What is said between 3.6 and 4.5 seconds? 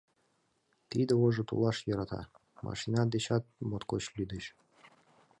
моткоч лӱдеш.